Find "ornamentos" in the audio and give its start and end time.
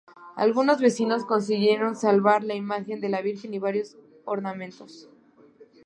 4.25-5.07